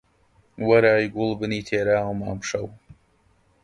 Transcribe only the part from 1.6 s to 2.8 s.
تێراوم ئەمشەو